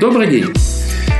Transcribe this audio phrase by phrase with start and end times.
[0.00, 0.46] Добрый день!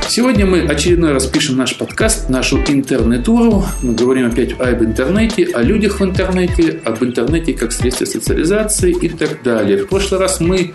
[0.09, 3.63] Сегодня мы очередной раз пишем наш подкаст, нашу интернетуру.
[3.83, 9.07] Мы говорим опять об интернете, о людях в интернете, об интернете как средстве социализации и
[9.07, 9.85] так далее.
[9.85, 10.73] В прошлый раз мы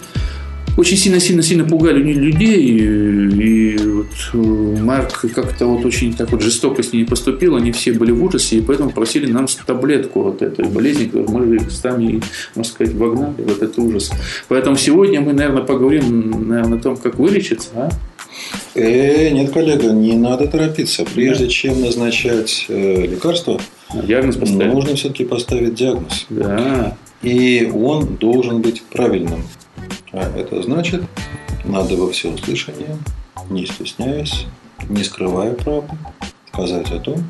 [0.77, 6.93] очень сильно-сильно-сильно пугали людей, и, вот э, Марк как-то вот очень так вот жестоко с
[6.93, 11.07] ними поступил, они все были в ужасе, и поэтому просили нам таблетку от этой болезни,
[11.07, 12.21] которую мы сами,
[12.55, 14.11] можно сказать, вогнали в этот ужас.
[14.49, 17.91] Поэтому сегодня мы, наверное, поговорим наверное, о том, как вылечиться, а?
[18.75, 21.05] Э, нет, коллега, не надо торопиться.
[21.15, 21.51] Прежде да.
[21.51, 23.61] чем назначать э, лекарство,
[23.95, 24.73] диагноз поставить.
[24.73, 26.27] нужно все-таки поставить диагноз.
[26.29, 26.97] Да.
[27.23, 29.43] И он должен быть правильным.
[30.19, 31.03] А это значит,
[31.63, 32.97] надо во всеуслышание,
[33.51, 34.47] не стесняясь,
[34.89, 35.95] не скрывая правду,
[36.49, 37.23] сказать о том,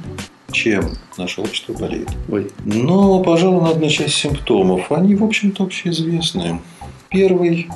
[0.53, 2.09] чем наше общество болеет.
[2.31, 2.49] Ой.
[2.65, 4.93] Но, пожалуй, надо начать с симптомов.
[4.93, 6.61] Они, в общем-то, общеизвестны.
[7.09, 7.69] Первый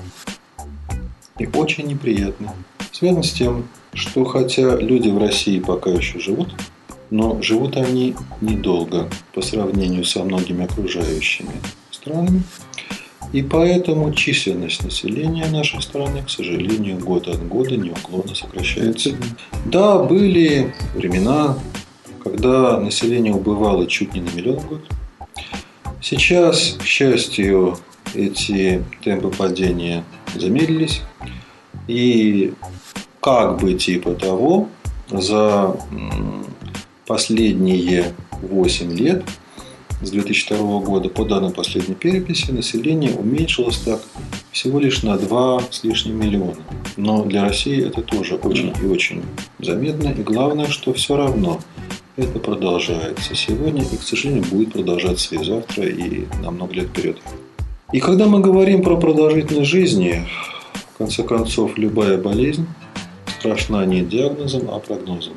[1.40, 2.50] и очень неприятный.
[2.92, 6.54] Связан с тем, что хотя люди в России пока еще живут,
[7.10, 11.50] но живут они недолго по сравнению со многими окружающими
[11.90, 12.44] странами.
[13.32, 19.10] И поэтому численность населения нашей страны, к сожалению, год от года неуклонно сокращается.
[19.66, 21.56] Да, были времена,
[22.24, 24.80] когда население убывало чуть не на миллион в год.
[26.02, 27.78] Сейчас, к счастью,
[28.14, 31.02] эти темпы падения замедлились.
[31.86, 32.54] И
[33.20, 34.68] как бы типа того,
[35.10, 35.76] за
[37.06, 39.24] последние 8 лет
[40.02, 44.00] с 2002 года, по данным последней переписи, население уменьшилось так
[44.50, 46.56] всего лишь на 2 с лишним миллиона.
[46.96, 49.22] Но для России это тоже очень и очень
[49.58, 50.08] заметно.
[50.08, 51.60] И главное, что все равно
[52.16, 57.18] это продолжается сегодня и, к сожалению, будет продолжаться и завтра, и на много лет вперед.
[57.92, 60.26] И когда мы говорим про продолжительность жизни,
[60.94, 62.66] в конце концов, любая болезнь
[63.38, 65.34] страшна не диагнозом, а прогнозом.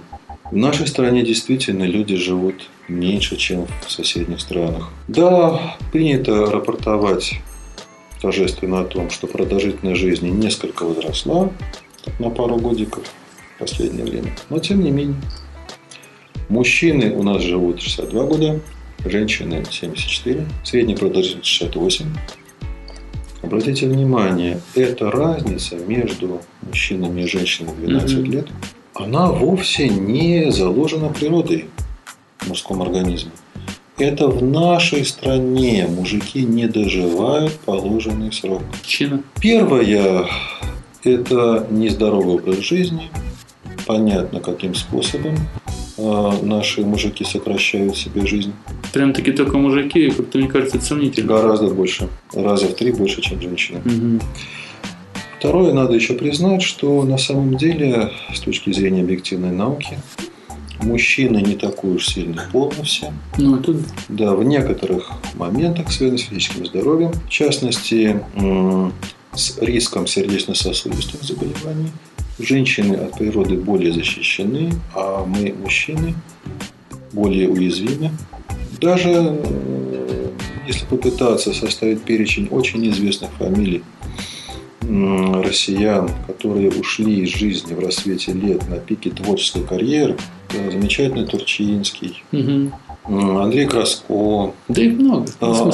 [0.54, 4.92] В нашей стране действительно люди живут меньше, чем в соседних странах.
[5.08, 7.40] Да, принято рапортовать
[8.22, 11.52] торжественно о том, что продолжительность жизни несколько возросла
[12.20, 13.04] на пару годиков
[13.56, 14.32] в последнее время.
[14.52, 15.20] Но тем не менее.
[16.50, 18.60] Мужчины у нас живут 62 года,
[19.06, 22.06] женщины 74, средняя продолжительность 68.
[23.42, 28.26] Обратите внимание, эта разница между мужчинами и женщинами 12 mm-hmm.
[28.28, 28.48] лет,
[28.96, 31.66] она вовсе не заложена природой
[32.40, 33.32] в мужском организме.
[33.98, 38.64] Это в нашей стране мужики не доживают положенный срок.
[38.82, 39.22] Причина?
[39.40, 40.28] Первое–
[41.04, 43.10] это нездоровый образ жизни.
[43.86, 45.36] Понятно, каким способом
[45.98, 48.54] а, наши мужики сокращают себе жизнь.
[48.94, 51.28] Прям-таки только мужики, как-то мне кажется, это сомнительно.
[51.28, 52.10] Гораздо больше.
[52.34, 53.80] Раза в три больше, чем женщины.
[53.80, 54.26] Угу.
[55.44, 60.00] Второе, надо еще признать, что на самом деле, с точки зрения объективной науки,
[60.80, 63.12] мужчины не такой уж сильный пол на все.
[63.38, 63.76] Ну, это...
[64.08, 68.22] Да, в некоторых моментах, связанных с физическим здоровьем, в частности,
[69.34, 71.92] с риском сердечно-сосудистых заболеваний,
[72.40, 76.14] женщины от природы более защищены, а мы, мужчины,
[77.12, 78.12] более уязвимы.
[78.80, 79.38] Даже
[80.66, 83.84] если попытаться составить перечень очень известных фамилий,
[85.44, 90.18] россиян, которые ушли из жизни в рассвете лет на пике творческой карьеры,
[90.52, 92.72] замечательный Турчинский, угу.
[93.40, 94.54] Андрей Краско.
[94.68, 95.28] Да их много.
[95.40, 95.72] А,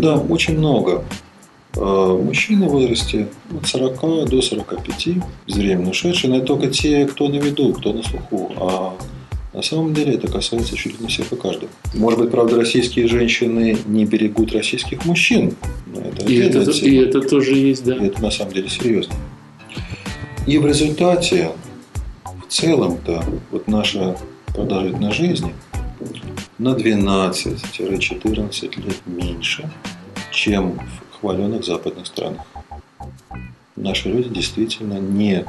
[0.00, 1.04] да, очень много.
[1.76, 5.08] А, мужчины в возрасте от 40 до 45,
[5.46, 8.52] безвременно ушедшие, но это только те, кто на виду, кто на слуху.
[8.56, 8.94] А
[9.54, 11.70] на самом деле это касается чуть ли не всех и каждого.
[11.94, 15.54] Может быть, правда, российские женщины не берегут российских мужчин.
[15.86, 17.94] Но это и, это, и это тоже есть, да.
[17.94, 19.14] И это на самом деле серьезно.
[20.48, 21.52] И в результате,
[22.24, 24.16] в целом-то, вот наша
[24.48, 25.54] продолжительность жизни
[26.58, 29.70] на 12-14 лет меньше,
[30.32, 30.80] чем
[31.12, 32.44] в хваленных западных странах.
[33.76, 35.44] Наши люди действительно не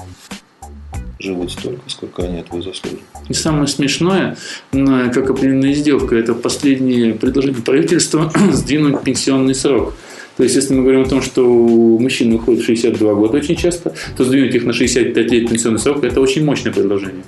[1.19, 3.03] живут столько, сколько они этого заслуживают.
[3.29, 4.38] И самое смешное,
[4.71, 9.94] как определенная издевка, это последнее предложение правительства сдвинуть пенсионный срок.
[10.38, 13.95] То есть, если мы говорим о том, что мужчины уходят в 62 года очень часто,
[14.17, 17.23] то сдвинуть их на 65 лет пенсионный срок– это очень мощное предложение.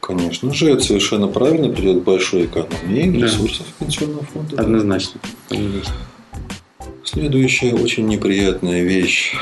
[0.00, 3.26] Конечно же, это совершенно правильно, придет к большой экономии да.
[3.26, 4.60] ресурсов пенсионного фонда.
[4.60, 5.20] Однозначно.
[5.48, 5.94] Однозначно.
[7.02, 9.34] Следующая очень неприятная вещь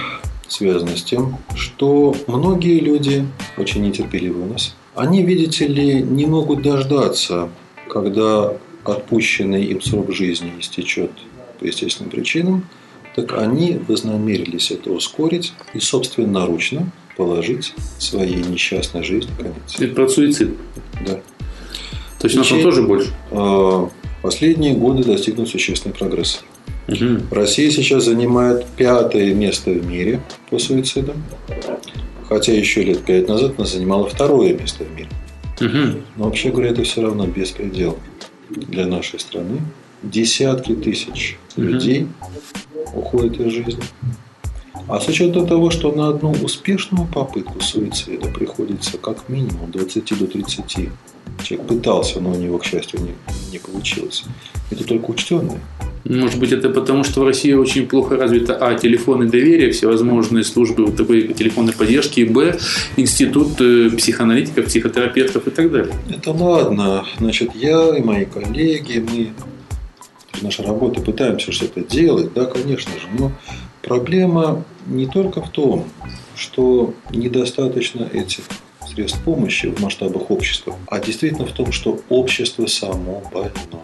[0.53, 3.27] связано с тем, что многие люди
[3.57, 4.75] очень нетерпеливы у нас.
[4.95, 7.49] Они, видите ли, не могут дождаться,
[7.89, 8.55] когда
[8.85, 11.11] отпущенный им срок жизни истечет
[11.59, 12.67] по естественным причинам,
[13.17, 19.79] так они вознамерились это ускорить и собственноручно положить своей несчастной жизни конец.
[19.79, 20.57] Это про суицид.
[21.07, 21.21] Да.
[22.19, 23.13] То есть нас он тоже больше.
[23.31, 23.89] А,
[24.23, 26.45] Последние годы достигнут существенный прогресс.
[26.89, 27.23] Мгм.
[27.31, 30.21] Россия сейчас занимает пятое место в мире
[30.51, 31.23] по суицидам.
[32.29, 35.09] Хотя еще лет пять назад она занимала второе место в мире.
[35.61, 36.03] Мгм.
[36.17, 37.99] Но вообще говоря, это все равно беспредел
[38.51, 39.61] для нашей страны.
[40.03, 41.69] Десятки тысяч Мгм.
[41.69, 42.07] людей
[42.95, 43.83] уходят из жизни.
[44.89, 50.27] А с учетом того, что на одну успешную попытку суицида приходится как минимум 20 до
[50.27, 50.91] 30
[51.43, 53.15] человек пытался, но у него, к счастью, не,
[53.53, 54.25] не получилось.
[54.71, 55.61] Это только учтенные.
[56.05, 58.75] Может быть, это потому, что в России очень плохо развита А.
[58.75, 62.59] Телефоны доверия, всевозможные службы такой телефонной поддержки, и Б.
[62.97, 65.95] Институт э, психоаналитиков, психотерапевтов и так далее.
[66.11, 67.05] Это ладно.
[67.19, 69.29] Значит, я и мои коллеги, мы
[70.33, 73.31] в нашей работе пытаемся что-то делать, да, конечно же, но
[73.83, 75.85] проблема не только в том,
[76.35, 78.45] что недостаточно этих
[78.89, 83.83] средств помощи в масштабах общества, а действительно в том, что общество само больно.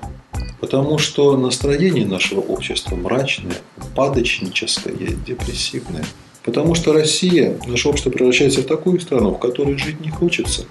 [0.61, 3.57] Потому что настроение нашего общества мрачное,
[3.95, 4.95] падочническое,
[5.27, 6.05] депрессивное.
[6.49, 10.65] Потому что Россия, наше общество превращается в такую страну, в которой жить не хочется.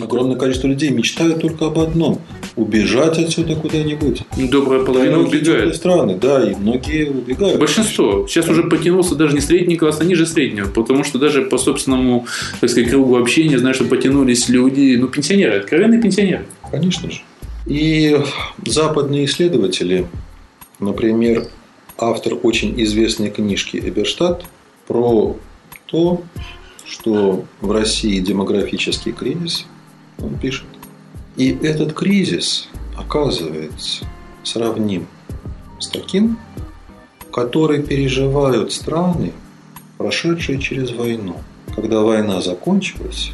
[0.00, 2.20] Огромное количество людей мечтают только об одном–
[2.56, 4.22] убежать отсюда куда-нибудь.
[4.36, 5.76] Добрая половина теплые убегает.
[5.76, 7.60] страны, да, и многие убегают.
[7.60, 8.26] Большинство.
[8.26, 10.66] Сейчас уже потянулся даже не средний класс, а ниже среднего.
[10.66, 12.26] Потому что даже по собственному,
[12.60, 16.44] так сказать, кругу общения, знаю, что потянулись люди, ну, пенсионеры, откровенные пенсионеры.
[16.72, 17.20] Конечно же.
[17.66, 18.18] И
[18.66, 20.08] западные исследователи,
[20.80, 21.46] например,
[21.96, 24.44] автор очень известной книжки Эберштадт
[24.90, 25.36] про
[25.86, 26.20] то,
[26.84, 29.64] что в России демографический кризис,
[30.18, 30.66] он пишет.
[31.36, 34.04] И этот кризис, оказывается,
[34.42, 35.06] сравним
[35.78, 36.40] с таким,
[37.32, 39.32] который переживают страны,
[39.96, 41.36] прошедшие через войну.
[41.76, 43.30] Когда война закончилась,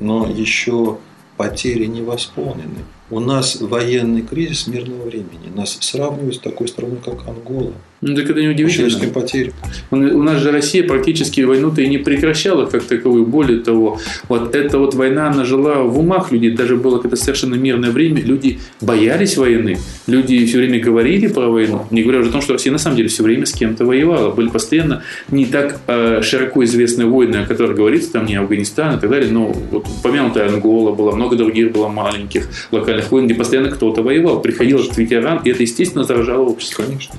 [0.00, 0.96] но еще
[1.36, 2.82] потери не восполнены.
[3.10, 5.52] У нас военный кризис мирного времени.
[5.54, 7.74] Нас сравнивают с такой страной, как Ангола.
[8.00, 8.70] Ну, так это По неудивительно.
[8.90, 9.52] человеческим потерям.
[9.90, 13.26] Он- У нас же Россия практически войну-то и не прекращала как таковую.
[13.26, 13.98] Более того,
[14.28, 16.52] вот эта вот война, она жила в умах людей.
[16.52, 18.22] Даже было когда совершенно мирное время.
[18.22, 19.78] Люди боялись войны.
[20.06, 21.86] Люди все время говорили про войну.
[21.90, 24.30] Не говоря уже о том, что Россия на самом деле все время с кем-то воевала.
[24.30, 29.00] Были постоянно не так э, широко известные войны, о которых говорится, там не Афганистан и
[29.00, 33.70] так далее, но вот упомянутая Ангола была, много других было маленьких локальных войн, где постоянно
[33.70, 34.40] кто-то воевал.
[34.40, 36.84] Приходил этот ветеран, и это, естественно, заражало общество.
[36.84, 37.14] Конечно.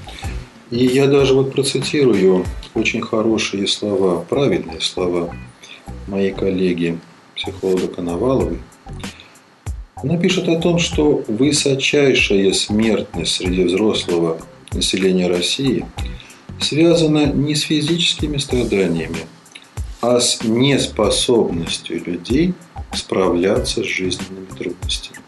[0.71, 2.45] И я даже вот процитирую
[2.75, 5.35] очень хорошие слова, правильные слова
[6.07, 6.99] моей коллеги,
[7.35, 8.59] психолога Коноваловой.
[9.95, 14.39] Она пишет о том, что высочайшая смертность среди взрослого
[14.71, 15.85] населения России
[16.61, 19.25] связана не с физическими страданиями,
[20.01, 22.53] а с неспособностью людей
[22.93, 25.19] справляться с жизненными трудностями.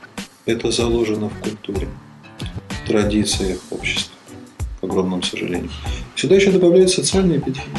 [0.45, 1.87] Это заложено в культуре,
[2.69, 4.15] в традициях общества,
[4.81, 5.69] к огромному сожалению.
[6.15, 7.69] Сюда еще добавляются социальные эпидемии.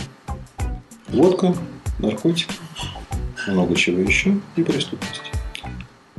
[1.08, 1.54] Водка,
[1.98, 2.54] наркотики,
[3.46, 5.20] много чего еще и преступность.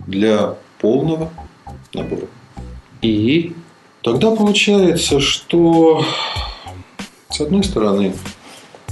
[0.05, 1.31] Для полного
[1.93, 2.27] набора.
[3.01, 3.55] И
[4.03, 6.05] Тогда получается, что
[7.29, 8.13] с одной стороны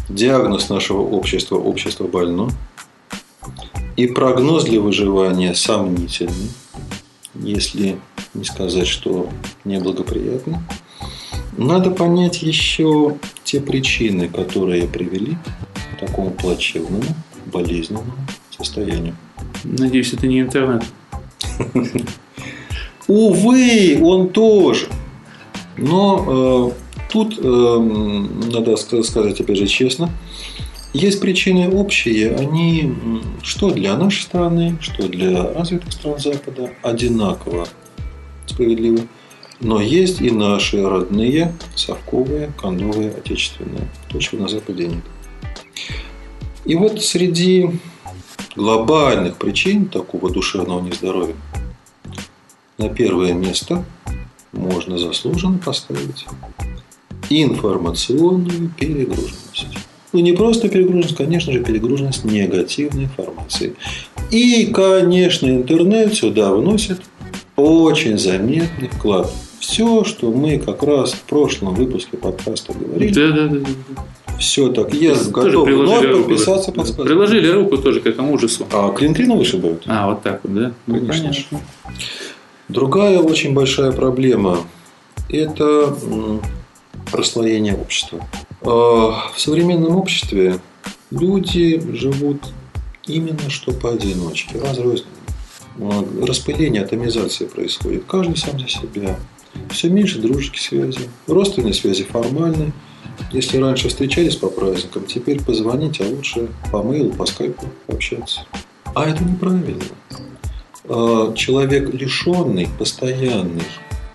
[0.08, 2.50] диагноз нашего общества– общество больно,
[3.98, 6.52] и прогноз для выживания сомнительный,
[7.36, 8.00] если
[8.34, 9.28] не сказать, что
[9.66, 10.60] неблагоприятный.
[11.58, 15.38] Надо понять еще те причины, которые привели
[15.96, 17.04] к такому плачевному,
[17.46, 18.14] болезненному
[18.50, 19.16] состоянию.
[19.64, 20.84] надеюсь, это не интернет.
[23.08, 24.88] Увы, он тоже.
[25.78, 27.44] Но э, тут, э,
[28.52, 30.10] надо ска- сказать, опять же, честно,
[30.94, 32.36] есть причины общие.
[32.36, 32.94] Они
[33.44, 37.68] что для нашей страны, что для развитых стран Запада одинаково
[38.46, 39.08] справедливы.
[39.62, 43.88] Но есть и наши родные, совковые, кондовые, отечественные.
[44.10, 45.04] То, чего на Западе нет.
[46.66, 47.70] И вот среди
[48.56, 51.36] глобальных причин такого душевного нездоровья
[52.78, 53.86] на первое место
[54.52, 56.26] можно заслуженно поставить
[57.30, 59.68] информационную перегруженность.
[60.12, 63.76] Ну, не просто перегруженность, конечно же, перегруженность негативной информации.
[64.30, 67.02] И, конечно, интернет сюда вносит
[67.56, 69.32] очень заметный вклад.
[69.62, 73.60] Все, что мы как раз в прошлом выпуске подкаста говорили, Да, да, да.
[73.60, 74.38] да.
[74.40, 74.92] все так.
[74.92, 76.78] Я Тоже готов вновь руку, подписаться да.
[76.78, 77.04] под сказку.
[77.06, 78.66] Приложили руку тоже к этому ужасу.
[78.72, 79.84] А клин-клина вышибают?
[79.86, 80.74] А, вот так вот, да?
[80.88, 81.60] Ну, Конечно понятно.
[82.70, 84.58] Другая очень большая проблема–
[85.30, 85.96] это
[87.14, 88.28] расслоение общества.
[88.64, 90.60] А, В современном обществе
[91.12, 92.46] люди живут
[93.06, 95.06] именно что поодиночке, разрозненно.
[96.22, 98.04] Распыление, атомизация происходит.
[98.06, 99.20] Каждый сам за себя.
[99.70, 101.10] Все меньше дружеских связей.
[101.28, 102.72] Родственные связи формальные.
[103.32, 108.46] Если раньше встречались по праздникам, теперь позвонить, а лучше по мейлу, по скайпу общаться.
[108.94, 109.84] А это неправильно.
[110.86, 113.64] А, человек, лишенный постоянной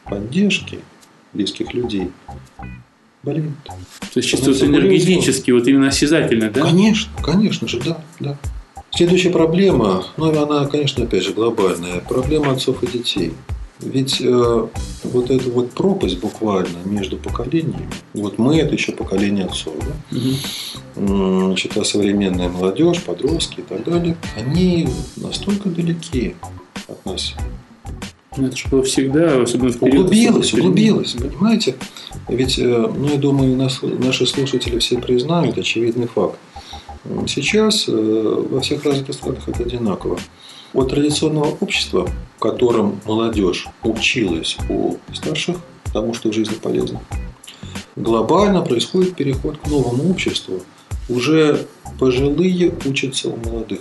[0.04, 0.80] поддержки
[1.32, 2.10] близких людей,
[3.22, 3.50] болеет.
[3.64, 6.62] То есть вот энергетически, вот именно осязательно, да?
[6.62, 8.38] Конечно, конечно же, да, да.
[8.96, 13.34] Следующая проблема, ну она, конечно, опять же глобальная, проблема отцов и детей.
[13.80, 14.66] Ведь э,
[15.04, 20.18] вот эта вот пропасть буквально между поколениями, вот мы это еще поколение отцов, да?
[20.96, 21.46] угу.
[21.48, 26.34] значит, а современная молодежь, подростки и так далее, они настолько далеки
[26.88, 27.34] от нас.
[28.38, 30.06] Ну, это же было всегда, особенно в период...
[30.06, 31.74] Углубилось, углубилось, понимаете?
[32.28, 36.38] Ведь, э, ну, я думаю, нас, наши слушатели все признают очевидный факт.
[37.26, 40.18] Сейчас э, во всех развитых странах это одинаково.
[40.72, 47.00] От традиционного общества, в котором молодежь училась у старших, потому что в жизни полезно,
[47.94, 50.60] глобально происходит переход к новому обществу.
[51.08, 51.66] Уже
[51.98, 53.80] пожилые учатся у молодых.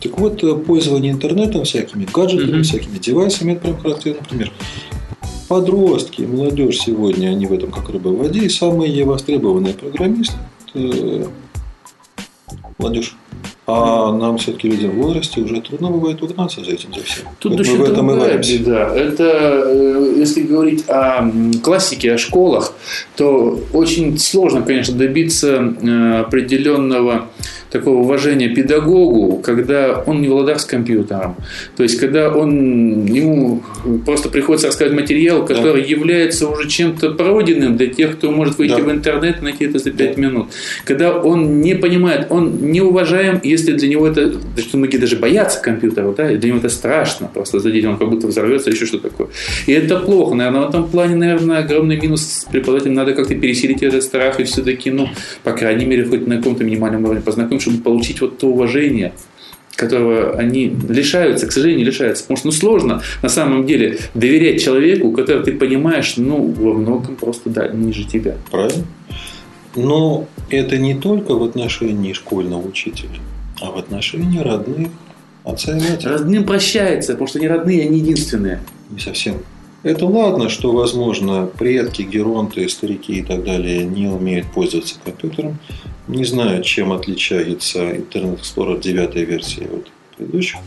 [0.00, 2.62] Так вот, э, пользование интернетом всякими, гаджетами, mm-hmm.
[2.62, 4.52] всякими девайсами, это прям характерный пример.
[5.48, 10.36] Подростки, молодежь сегодня, они в этом как рыба в воде, и самые востребованные программисты–
[12.84, 13.16] молодежь.
[13.66, 17.24] А нам все-таки людям в возрасте уже трудно бывает угнаться за этим, за всем.
[17.38, 18.94] Тут еще в этом другая беда.
[18.94, 21.30] Это, э, если говорить о
[21.62, 22.74] классике, о школах,
[23.16, 27.28] то очень сложно, конечно, добиться э, определенного
[27.74, 31.34] такого уважения педагогу, когда он не в ладах с компьютером.
[31.76, 33.64] То есть, когда он, ему
[34.06, 35.88] просто приходится рассказать материал, который да.
[35.88, 38.82] является уже чем-то пройденным для тех, кто может выйти да.
[38.84, 40.22] в интернет и найти это за 5 да.
[40.22, 40.46] минут.
[40.84, 45.60] Когда он не понимает, он не уважаем, если для него это, что многие даже боятся
[45.60, 48.98] компьютера, да, и для него это страшно, просто задеть, он как будто взорвется, еще что
[48.98, 49.26] такое.
[49.66, 50.36] И это плохо.
[50.36, 54.92] Наверное, в этом плане, наверное, огромный минус преподавателям надо как-то пересилить этот страх и все-таки,
[54.92, 55.08] ну,
[55.42, 59.12] по крайней мере, хоть на каком-то минимальном уровне познакомиться чтобы получить вот то уважение,
[59.76, 62.24] которого они лишаются, к сожалению, лишаются.
[62.24, 67.16] Потому что ну, сложно на самом деле доверять человеку, который ты понимаешь, ну, во многом
[67.16, 68.36] просто да, ниже тебя.
[68.50, 68.84] Правильно.
[69.76, 73.18] Но это не только в отношении школьного учителя,
[73.60, 74.88] а в отношении родных,
[75.42, 76.08] отца и матери.
[76.08, 78.60] Родным прощается, потому что они родные, они единственные.
[78.90, 79.38] Не совсем.
[79.84, 85.58] Это ладно, что, возможно, предки, геронты, старики и так далее не умеют пользоваться компьютером,
[86.08, 90.58] не знаю, чем отличается Internet Explorer 9 версии от предыдущих.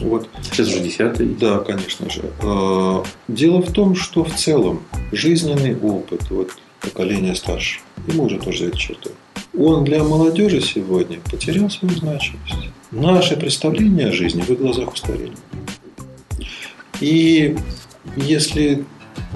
[0.00, 0.28] Вот.
[0.42, 2.22] Сейчас уже 10 Да, конечно же.
[2.42, 4.82] А, дело в том, что в целом
[5.12, 9.10] жизненный опыт вот, поколения старше, ему уже тоже это черты.
[9.56, 12.70] Он для молодежи сегодня потерял свою значимость.
[12.90, 15.32] Наше представление о жизни в глазах устарели.
[17.00, 17.56] И
[18.16, 18.84] если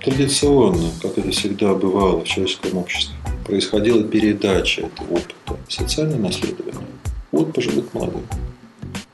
[0.02, 3.14] традиционно, как это всегда бывало в человеческом обществе,
[3.46, 6.86] происходила передача этого опыта, социальное наследование
[7.32, 8.26] от пожилых к молодым.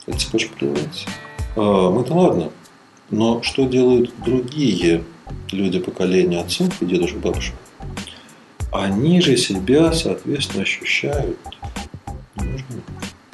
[0.07, 1.07] Эта цепочка прерывается.
[1.57, 2.51] А, мы-то ладно,
[3.11, 5.05] но что делают другие
[5.51, 7.55] люди поколения отцов и дедушек, бабушек?
[8.73, 11.39] Они же себя, соответственно, ощущают.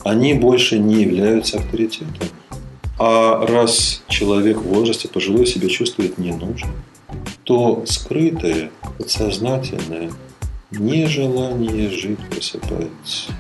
[0.05, 2.29] Они больше не являются авторитетом.
[2.99, 6.73] А раз человек в возрасте пожилой себя чувствует ненужным,
[7.45, 10.11] то скрытое, подсознательное
[10.71, 13.33] нежелание жить просыпается.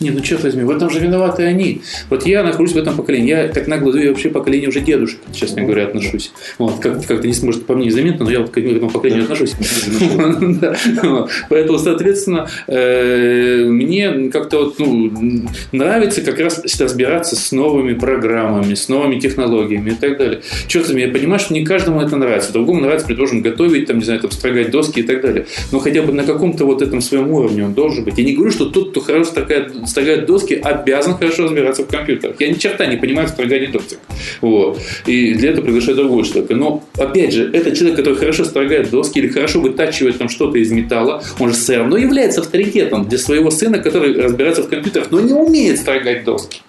[0.00, 1.82] Не, ну черт возьми, в этом же виноваты они.
[2.08, 3.28] Вот я нахожусь в этом поколении.
[3.28, 6.32] Я так нагло я вообще поколение уже дедушек, честно говоря, отношусь.
[6.58, 9.54] Вот, как, как-то не сможет по мне незаметно, но я вот к этому поколению отношусь.
[11.50, 18.88] Поэтому, соответственно, э, мне как-то вот, ну, нравится как раз разбираться с новыми программами, с
[18.88, 20.40] новыми технологиями и так далее.
[20.66, 22.52] Черт возьми, я понимаю, что не каждому это нравится.
[22.52, 25.46] Другому нравится, предположим, готовить, там, не знаю, там, строгать доски и так далее.
[25.72, 28.16] Но хотя бы на каком-то вот этом своем уровне он должен быть.
[28.16, 32.36] Я не говорю, что тот, кто хорошо такая строгать доски, обязан хорошо разбираться в компьютерах.
[32.40, 33.98] Я ни черта не понимаю в строгании досок.
[34.40, 34.80] Вот.
[35.06, 36.54] И для этого приглашаю другого человека.
[36.54, 40.70] Но, опять же, этот человек, который хорошо строгает доски или хорошо вытачивает там что-то из
[40.70, 45.20] металла, он же все равно является авторитетом для своего сына, который разбирается в компьютерах, но
[45.20, 46.62] не умеет строгать доски.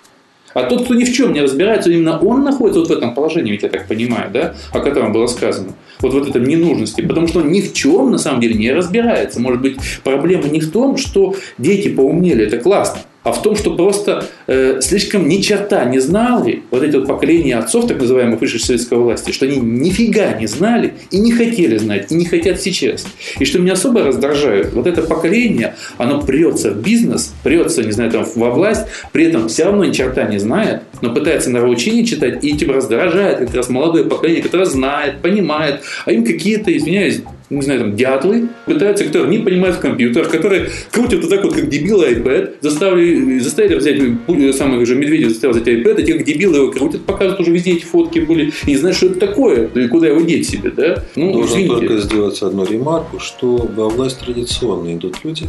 [0.54, 3.52] А тот, кто ни в чем не разбирается, именно он находится вот в этом положении,
[3.52, 5.74] ведь я так понимаю, да, о котором было сказано.
[6.00, 7.02] Вот в этом ненужности.
[7.02, 9.40] Потому что он ни в чем на самом деле не разбирается.
[9.40, 13.02] Может быть, проблема не в том, что дети поумнели, это классно.
[13.24, 17.58] А в том, что просто э, слишком ни черта не знали вот эти вот поколения
[17.58, 22.12] отцов, так называемых высшей советской власти, что они нифига не знали и не хотели знать,
[22.12, 23.06] и не хотят сейчас.
[23.40, 28.12] И что меня особо раздражает, вот это поколение, оно прется в бизнес, прется, не знаю,
[28.12, 32.44] там, во власть, при этом все равно ни черта не знает, но пытается нравоучение читать,
[32.44, 37.22] и типа раздражает как раз молодое поколение, которое знает, понимает, а им какие-то, извиняюсь,
[37.58, 41.54] не знаю, там, дятлы пытаются, которые не понимают в компьютерах, которые крутят вот так вот,
[41.54, 46.26] как дебилы iPad, заставили, заставили взять, самый уже Медведев заставил взять iPad, и те, как
[46.26, 49.68] дебилы его крутят, показывают уже везде эти фотки были, и не знают, что это такое,
[49.68, 51.04] и куда его деть себе, да?
[51.16, 51.76] Ну, Должен извините.
[51.76, 55.48] только сделать одну ремарку, что во власть традиционно идут люди,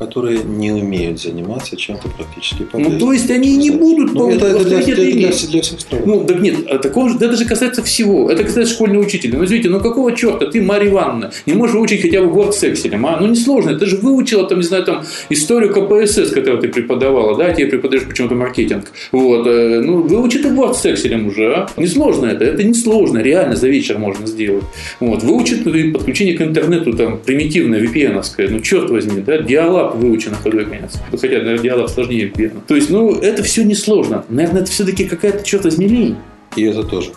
[0.00, 2.94] которые не умеют заниматься чем-то практически полезным.
[2.94, 6.02] Ну, то есть они не будут ну, это, это, для, это для, для всех стран.
[6.06, 8.30] Ну, так нет, а такого, это же касается всего.
[8.30, 9.36] Это касается школьного учителя.
[9.36, 12.64] Ну, извините, ну какого черта ты, Марья Ивановна, не можешь выучить хотя бы Word с
[12.64, 12.98] Excel?
[13.06, 13.20] А?
[13.20, 13.78] Ну, несложно.
[13.78, 18.04] Ты же выучила, там, не знаю, там, историю КПСС, которую ты преподавала, да, тебе преподаешь
[18.04, 18.86] почему-то маркетинг.
[19.12, 19.46] Вот.
[19.46, 21.68] Э, ну, выучи ты Word с Excel уже, а?
[21.76, 22.46] Несложно это.
[22.46, 23.18] Это несложно.
[23.18, 24.64] Реально за вечер можно сделать.
[24.98, 25.22] Вот.
[25.22, 25.56] Выучи
[25.92, 28.48] подключение к интернету, там, примитивное, VPN-овское.
[28.48, 30.98] Ну, черт возьми, да, диалог диалог выучен ходу конец.
[31.10, 32.60] Хотя, наверное, диалог сложнее верно.
[32.66, 34.24] То есть, ну, это все несложно.
[34.28, 36.16] Наверное, это все-таки какая-то, черт возьми, лень.
[36.56, 37.12] И это тоже.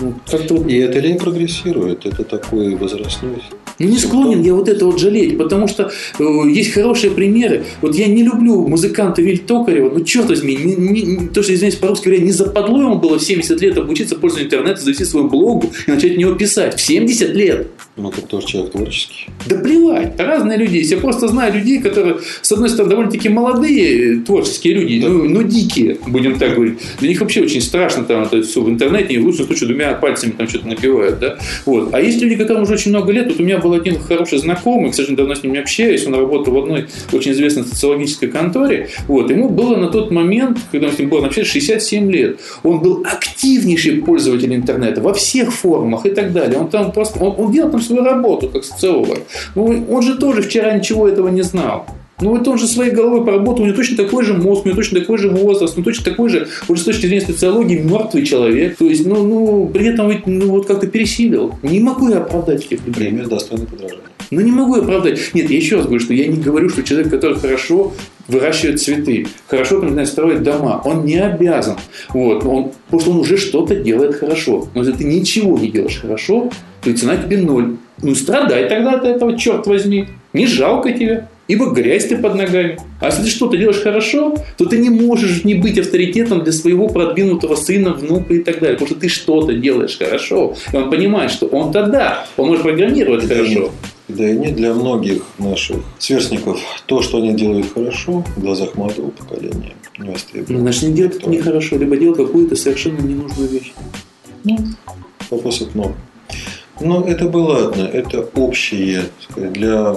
[0.00, 0.14] Ну,
[0.68, 2.06] И эта лень прогрессирует.
[2.06, 3.42] Это такой возрастной
[3.80, 7.64] ну, не склонен я вот это вот жалеть, потому что э, есть хорошие примеры.
[7.80, 11.76] Вот я не люблю музыканта Виль Токарева, ну, черт возьми, не, не, то, что, извиняюсь,
[11.76, 15.64] по-русски говоря, не западло ему было в 70 лет обучиться пользованию интернета, завести свой блог
[15.86, 16.78] и начать в него писать.
[16.78, 17.68] В 70 лет.
[18.00, 19.26] Ну, как тоже человек творческий.
[19.46, 20.90] Да плевать, разные люди есть.
[20.90, 25.08] Я просто знаю людей, которые, с одной стороны, довольно-таки молодые творческие люди, да.
[25.08, 26.78] ну, но дикие, будем так говорить.
[26.98, 29.92] Для них вообще очень страшно там это все в интернете, и в лучшем случае двумя
[29.92, 31.38] пальцами там что-то напивают, да.
[31.66, 31.92] Вот.
[31.92, 34.92] А есть люди, которым уже очень много лет, вот у меня был один хороший знакомый,
[34.92, 38.88] к сожалению, давно с ним не общаюсь, он работал в одной очень известной социологической конторе.
[39.08, 42.40] Вот, ему было на тот момент, когда он с ним был общались, 67 лет.
[42.62, 46.58] Он был активнейший пользователь интернета во всех формах и так далее.
[46.58, 49.18] Он там просто, он, он делал там свою работу как социолог.
[49.54, 51.86] Ну, он же тоже вчера ничего этого не знал.
[52.20, 54.76] Ну, это он же своей головой поработал, у него точно такой же мозг, у него
[54.76, 58.76] точно такой же возраст, ну, точно такой же, уже с точки зрения социологии, мертвый человек.
[58.76, 61.54] То есть, ну, ну при этом ведь, ну, вот как-то пересилил.
[61.62, 63.08] Не могу я оправдать этих людей.
[63.08, 64.04] Пример достойный подражания.
[64.30, 65.18] Ну, не могу я оправдать.
[65.34, 67.92] Нет, я еще раз говорю, что я не говорю, что человек, который хорошо
[68.28, 71.76] выращивает цветы, хорошо, там, строит дома, он не обязан.
[72.10, 74.68] Вот, он, потому что он уже что-то делает хорошо.
[74.74, 76.50] Но если ты ничего не делаешь хорошо,
[76.82, 77.76] то цена тебе ноль.
[78.02, 80.06] Ну, страдай тогда от этого, черт возьми.
[80.32, 82.78] Не жалко тебе ибо грязь ты под ногами.
[83.00, 86.86] А если ты что-то делаешь хорошо, то ты не можешь не быть авторитетом для своего
[86.86, 91.32] продвинутого сына, внука и так далее, потому что ты что-то делаешь хорошо, и он понимает,
[91.32, 93.72] что он тогда, он может программировать хорошо.
[94.16, 99.10] Да и нет для многих наших сверстников то, что они делают хорошо в глазах молодого
[99.10, 100.58] поколения, не востребовано.
[100.58, 103.72] Ну, значит, не делать это нехорошо, либо делать какую-то совершенно ненужную вещь.
[104.44, 104.58] Ну,
[105.30, 105.94] вопросов много.
[106.80, 109.96] Но это бы ладно, это общее сказать, для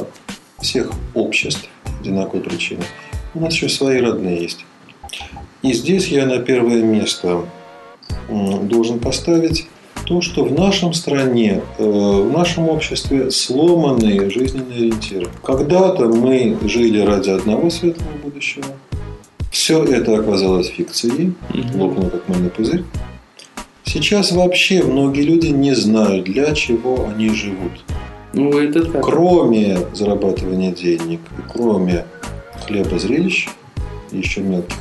[0.61, 1.67] всех обществ
[1.99, 2.83] одинаковой причины.
[3.33, 4.65] У нас еще свои родные есть.
[5.63, 7.45] И здесь я на первое место
[8.29, 9.67] должен поставить
[10.05, 15.27] то, что в нашем стране, э, в нашем обществе сломанные жизненные ориентиры.
[15.43, 18.65] Когда-то мы жили ради одного светлого будущего.
[19.51, 21.33] Все это оказалось фикцией,
[21.75, 22.83] лопнуло как мыльный пузырь.
[23.85, 27.71] Сейчас вообще многие люди не знают, для чего они живут.
[28.33, 29.03] Ну, это так.
[29.03, 31.19] Кроме зарабатывания денег,
[31.53, 32.05] кроме
[32.65, 33.47] хлеба зрелищ,
[34.11, 34.77] еще мелких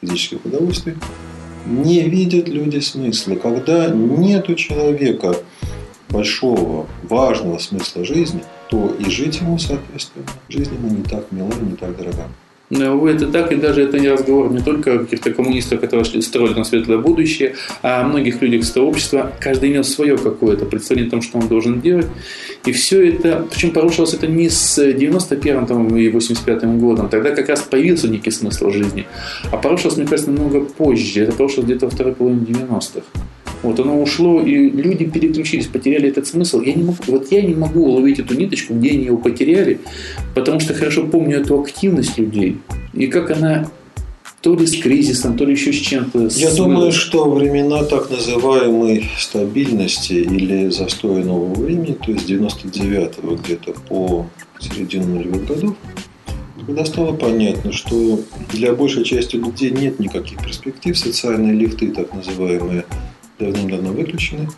[0.00, 0.94] физических удовольствий,
[1.68, 3.36] не видят люди смысла.
[3.36, 5.36] Когда нет у человека
[6.08, 11.76] большого, важного смысла жизни, то и жить ему, соответственно, жизнь ему не так мила не
[11.76, 12.28] так дорога.
[12.70, 16.64] Ну, это так, и даже это не разговор не только каких-то коммунистах, которые строили на
[16.64, 19.32] светлое будущее, а о многих людях из общества.
[19.40, 22.06] Каждый имел свое какое-то представление о том, что он должен делать.
[22.66, 27.62] И все это, причем порушилось это не с 91 и 85 годом, тогда как раз
[27.62, 29.06] появился некий смысл жизни,
[29.50, 31.22] а порушилось, мне кажется, намного позже.
[31.22, 33.02] Это порушилось где-то во второй половине 90-х.
[33.62, 36.60] Вот оно ушло, и люди переключились, потеряли этот смысл.
[36.60, 39.80] Я не могу, вот я не могу уловить эту ниточку, где они его потеряли,
[40.34, 42.58] потому что хорошо помню эту активность людей
[42.94, 43.70] и как она
[44.40, 46.28] то ли с кризисом, то ли еще с чем-то.
[46.36, 53.74] Я думаю, что времена так называемой стабильности или застоя нового времени, то есть 99-го где-то
[53.88, 54.26] по
[54.60, 55.74] середину нулевых годов,
[56.64, 58.20] когда стало понятно, что
[58.52, 62.84] для большей части людей нет никаких перспектив, социальные лифты, так называемые,
[63.38, 64.48] давным-давно выключены.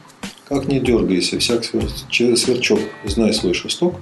[0.48, 3.96] Как не дергайся, всяк сверчок, знай свой шесток.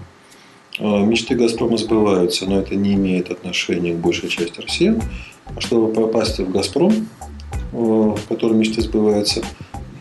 [0.79, 5.03] А, мечты «Газпрома» сбываются, но это не имеет отношения к большей части россиян.
[5.55, 7.09] А чтобы попасть в «Газпром»,
[7.73, 9.43] в котором мечты сбываются,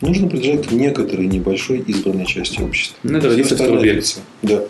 [0.02, 2.98] нужно принадлежать к некоторой небольшой избранной части общества.
[3.04, 4.64] Ну, это родиться в Да.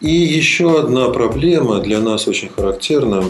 [0.00, 3.24] И еще одна проблема для нас очень характерна.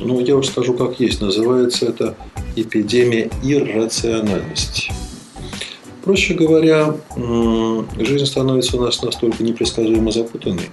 [0.00, 1.20] Ну, я уже скажу, как есть.
[1.20, 2.16] Называется это
[2.56, 4.92] эпидемия иррациональности.
[6.04, 6.96] Проще говоря,
[7.98, 10.70] жизнь становится у нас настолько непредсказуемо запутанной,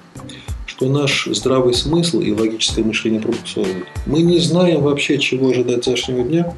[0.68, 3.88] что наш здравый смысл и логическое мышление пробуксовывают.
[4.06, 6.56] Мы не знаем вообще, чего ожидать завтрашнего дня.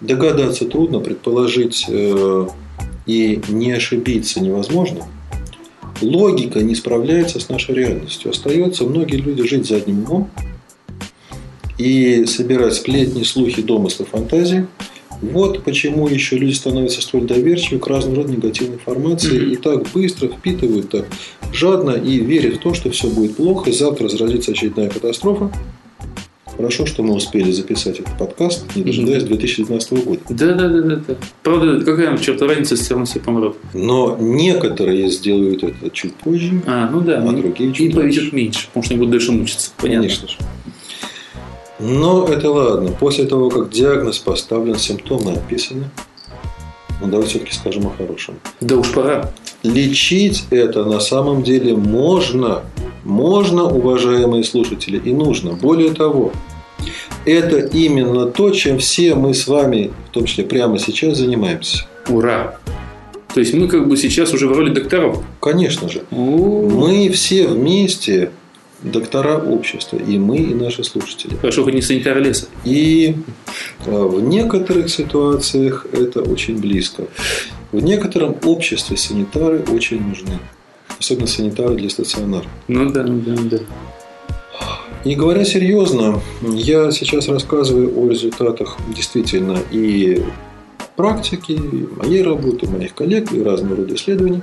[0.00, 2.46] Догадаться трудно, предположить э,
[3.06, 5.06] и не ошибиться невозможно.
[6.00, 8.30] Логика не справляется с нашей реальностью.
[8.30, 10.30] Остается многие люди жить задним умом
[11.78, 14.66] и собирать сплетни, слухи, домыслы, фантазии–
[15.22, 19.52] вот почему еще люди становятся столь доверчивы к разного рода негативной информации mm-hmm.
[19.52, 21.06] и так быстро впитывают, так
[21.52, 25.52] жадно и верят в то, что все будет плохо, и завтра разразится очередная катастрофа.
[26.56, 30.20] Хорошо, что мы успели записать этот подкаст, не дожидаясь 2019 года.
[30.28, 31.16] Да, да, да, да, да.
[31.42, 33.56] Правда, какая черта разница, если равно все помрут.
[33.72, 38.66] Но некоторые сделают это чуть позже, а, ну да, а другие чуть Им повезет меньше,
[38.66, 39.70] потому что они будут дальше мучиться.
[39.78, 40.02] Понятно.
[40.02, 40.36] Конечно же.
[41.82, 42.92] Но это ладно.
[42.92, 45.90] После того, как диагноз поставлен, симптомы описаны,
[47.00, 48.36] ну, давай все-таки скажем о хорошем.
[48.60, 49.32] Да уж пора.
[49.64, 52.62] Лечить это на самом деле можно.
[53.02, 55.54] Можно, уважаемые слушатели, и нужно.
[55.54, 56.30] Более того,
[57.24, 61.84] это именно то, чем все мы с вами, в том числе прямо сейчас, занимаемся.
[62.08, 62.58] Ура!
[63.34, 65.20] То есть мы как бы сейчас уже в роли докторов.
[65.40, 66.02] Конечно же.
[66.10, 68.30] Мы все вместе
[68.82, 71.36] доктора общества, и мы, и наши слушатели.
[71.36, 72.46] Хорошо, вы не санитар леса.
[72.64, 73.16] И
[73.86, 77.04] а, в некоторых ситуациях это очень близко.
[77.70, 80.38] В некотором обществе санитары очень нужны.
[80.98, 82.44] Особенно санитары для стационара.
[82.68, 83.58] Ну да, ну да, ну да.
[85.04, 90.22] И говоря серьезно, я сейчас рассказываю о результатах действительно и
[90.96, 94.42] практики, и моей работы, моих коллег, и разного рода исследований,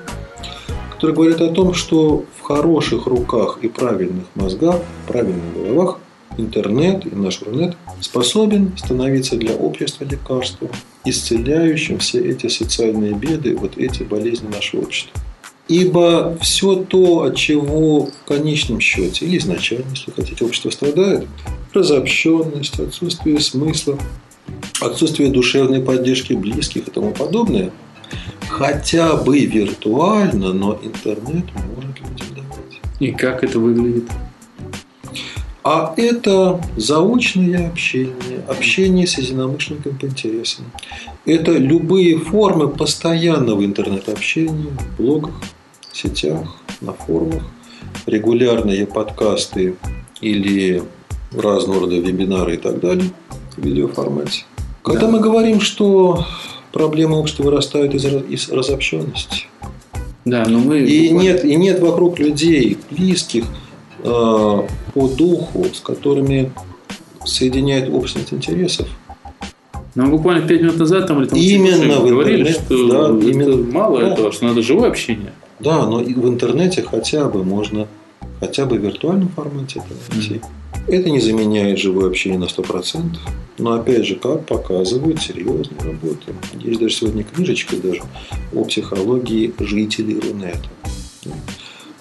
[0.92, 6.00] которые говорят о том, что хороших руках и правильных мозгах, правильных головах
[6.36, 10.70] интернет и наш Рунет способен становиться для общества лекарством,
[11.06, 15.14] исцеляющим все эти социальные беды, вот эти болезни нашего общества.
[15.68, 21.28] Ибо все то, от чего в конечном счете, или изначально, если хотите, общество страдает,
[21.72, 24.00] разобщенность, отсутствие смысла,
[24.82, 27.72] отсутствие душевной поддержки близких и тому подобное,
[28.48, 32.30] хотя бы виртуально, но интернет может людям
[33.00, 34.04] и как это выглядит?
[35.64, 40.66] А это заочное общение, общение с единомышленником по интересам.
[41.26, 45.36] Это любые формы постоянного интернет-общения в блогах,
[45.92, 47.44] сетях, на форумах,
[48.06, 49.76] регулярные подкасты
[50.22, 50.84] или
[51.32, 53.12] разного рода вебинары и так далее
[53.56, 54.46] в видеоформате.
[54.90, 55.12] Когда да.
[55.12, 56.26] мы говорим, что
[56.72, 59.46] проблемы общества вырастают из, из разобщенности,
[60.26, 60.80] да, но мы...
[60.80, 63.46] И нет, и нет вокруг людей, близких
[64.04, 66.52] э, по духу, с которыми
[67.24, 68.88] соединяет общность интересов.
[69.94, 73.58] Ну, буквально пять минут назад там, или там именно в говорили, что да, это именно,
[73.72, 74.10] мало да.
[74.10, 75.34] этого, что надо живое общение.
[75.60, 77.88] Да, но и в интернете хотя бы можно,
[78.40, 80.36] хотя бы в виртуальном формате это найти.
[80.36, 80.94] Mm-hmm.
[80.94, 83.18] Это не заменяет живое общение на 100%,
[83.60, 86.34] но опять же, как показывают серьезные работы.
[86.60, 88.02] Есть даже сегодня книжечка даже
[88.54, 90.70] о психологии жителей Рунета.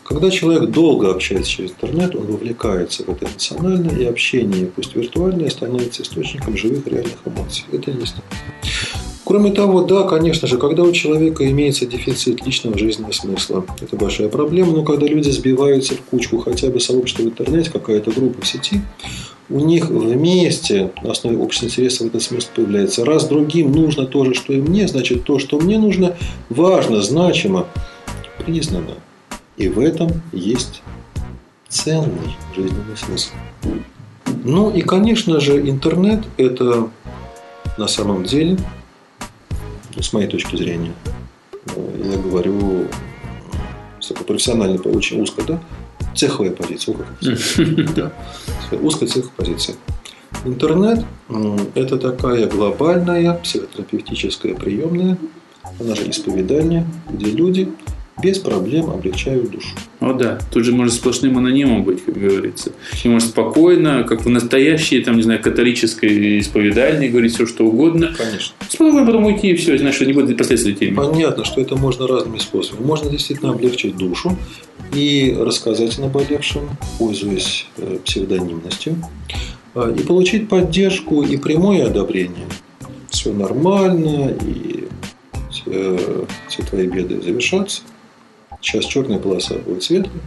[0.05, 5.51] Когда человек долго общается через интернет, он вовлекается в это эмоционально, и общение, пусть виртуальное,
[5.51, 7.65] становится источником живых реальных эмоций.
[7.71, 8.15] Это есть.
[9.25, 14.31] Кроме того, да, конечно же, когда у человека имеется дефицит личного жизненного смысла, это большая
[14.31, 18.47] проблема, но когда люди сбиваются в кучку хотя бы сообщества в интернете, какая-то группа в
[18.49, 18.81] сети,
[19.51, 23.05] у них вместе на основе общего интереса этот смысл появляется.
[23.05, 26.17] Раз другим нужно то же, что и мне, значит то, что мне нужно,
[26.51, 27.67] важно, значимо,
[28.39, 28.95] признано.
[29.57, 30.83] И в этом есть
[31.69, 33.33] ценный жизненный смысл.
[34.45, 36.91] Ну и, конечно же, интернет– это
[37.77, 38.59] на самом деле
[39.99, 40.93] с моей точки зрения,
[41.75, 42.87] э, я говорю
[44.27, 45.61] профессиональной, очень узко, да,
[46.19, 46.97] цеховая позиция.
[47.97, 48.13] Да.
[48.73, 49.77] Узкая цеховая позиция.
[50.45, 51.05] Интернет–
[51.75, 55.17] это такая глобальная психотерапевтическая приемная,
[55.81, 57.73] она же исповедание, где люди
[58.23, 59.69] без проблем облегчают душу.
[60.01, 62.73] О да, тут же может сплошным анонимом быть, как говорится.
[63.03, 68.15] И может спокойно, как в настоящей, там, не знаю, католической исповедальне говорить все, что угодно.
[68.17, 68.55] Конечно.
[68.69, 70.97] Спокойно потом уйти, и все, знаешь, что не будет последствий теме.
[70.97, 72.87] Понятно, что это можно разными способами.
[72.87, 74.37] Можно действительно облегчить душу
[74.93, 78.97] и рассказать о наболевшем, пользуясь э, псевдонимностью,
[79.75, 82.47] а, и получить поддержку и прямое одобрение.
[83.11, 84.85] Все нормально, и
[85.51, 85.99] все,
[86.49, 87.83] все твои беды завершатся.
[88.61, 90.21] Сейчас черная полоса будет светлой.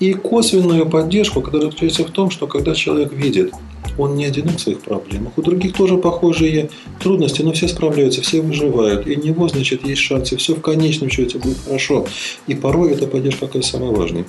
[0.00, 3.52] И косвенную поддержку, которая заключается в том, что когда человек видит,
[3.96, 6.70] он не одинок в своих проблемах, у других тоже похожие
[7.00, 11.10] трудности, но все справляются, все выживают, и у него, значит, есть шансы, все в конечном
[11.10, 12.06] счете будет хорошо.
[12.48, 14.26] И порой эта поддержка как самая важная.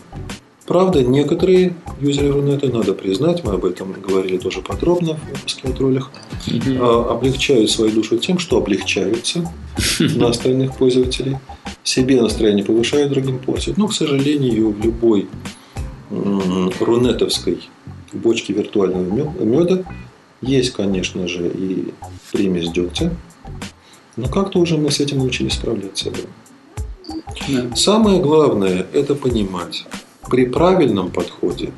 [0.65, 5.71] Правда, некоторые юзеры Рунета, надо признать, мы об этом говорили тоже подробно в выпуске о
[5.71, 6.11] троллях,
[6.47, 9.51] mm облегчают свою душу тем, что облегчаются
[9.99, 11.37] на остальных пользователей,
[11.83, 13.77] себе настроение повышают, другим портят.
[13.77, 15.27] Но, к сожалению, в любой
[16.09, 17.59] рунетовской
[18.13, 19.03] бочке виртуального
[19.43, 19.83] меда
[20.41, 21.93] есть, конечно же, и
[22.31, 23.15] примесь дегтя,
[24.15, 26.11] но как-то уже мы с этим научились справляться.
[27.47, 27.75] Да.
[27.75, 29.85] Самое главное– это понимать,
[30.29, 31.71] при правильном подходе,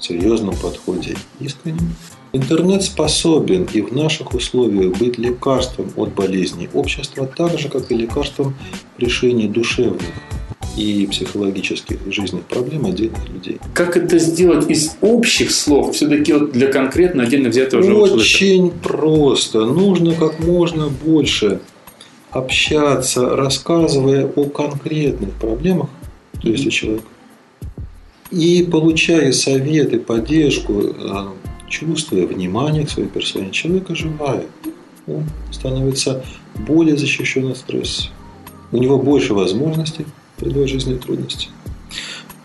[0.00, 1.94] серьезном подходе, искреннем,
[2.32, 7.94] интернет способен и в наших условиях быть лекарством от болезней общества, так же, как и
[7.94, 8.54] лекарством
[8.98, 10.02] решения душевных
[10.76, 13.58] и психологических жизненных проблем отдельных людей.
[13.74, 19.64] Как это сделать из общих слов, все-таки вот для конкретно отдельно взятого живого Очень просто.
[19.64, 21.60] Нужно как можно больше
[22.30, 25.88] общаться, рассказывая о конкретных проблемах,
[26.40, 27.04] то есть у человека,
[28.30, 30.92] и получая советы, поддержку, э,
[31.68, 34.48] чувствуя внимание к своей персоне, человек оживает.
[35.06, 36.24] Он становится
[36.66, 38.08] более защищен от стресса.
[38.72, 40.04] У него больше возможностей
[40.36, 41.48] преодолевать жизненные трудности.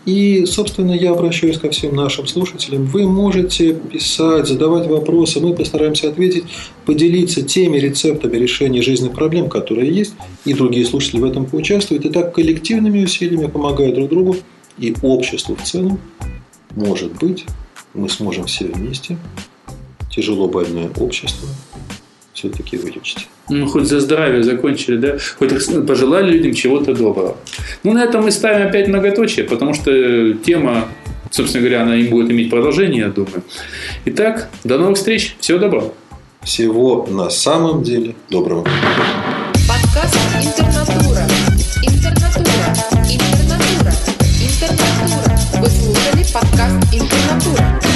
[0.06, 2.84] И, собственно, я обращаюсь ко всем нашим слушателям.
[2.84, 6.44] Вы можете писать, задавать вопросы, мы постараемся ответить,
[6.84, 12.04] поделиться теми рецептами решения жизненных проблем, которые есть, и другие слушатели в этом поучаствуют.
[12.04, 14.36] И так коллективными усилиями помогая друг другу
[14.78, 16.00] и обществу в целом,
[16.74, 17.46] может быть,
[17.94, 19.16] мы сможем все вместе
[20.10, 21.48] тяжело больное общество
[22.32, 23.28] все-таки вылечить.
[23.48, 25.16] Ну, хоть за здравие закончили, да?
[25.38, 27.36] Хоть пожелали людям чего-то доброго.
[27.82, 30.88] Ну, на этом мы ставим опять многоточие, потому что тема,
[31.30, 33.42] собственно говоря, она им будет иметь продолжение, я думаю.
[34.06, 35.36] Итак, до новых встреч.
[35.40, 35.94] Всего доброго.
[36.42, 38.66] Всего на самом деле доброго.
[46.34, 47.93] Подкаст Интернатура.